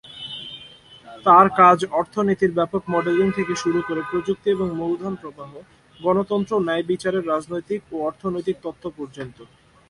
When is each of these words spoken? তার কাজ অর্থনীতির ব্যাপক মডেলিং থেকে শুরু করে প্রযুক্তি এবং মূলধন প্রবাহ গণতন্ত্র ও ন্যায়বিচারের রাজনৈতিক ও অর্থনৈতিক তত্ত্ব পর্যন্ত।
তার 1.25 1.47
কাজ 1.61 1.79
অর্থনীতির 1.99 2.51
ব্যাপক 2.51 2.81
মডেলিং 2.93 3.27
থেকে 3.37 3.53
শুরু 3.55 3.79
করে 3.87 4.01
প্রযুক্তি 4.09 4.47
এবং 4.51 4.67
মূলধন 4.79 5.13
প্রবাহ 5.21 5.51
গণতন্ত্র 5.99 6.51
ও 6.55 6.65
ন্যায়বিচারের 6.67 7.27
রাজনৈতিক 7.27 7.81
ও 7.93 7.95
অর্থনৈতিক 8.07 8.55
তত্ত্ব 8.63 8.85
পর্যন্ত। 8.97 9.37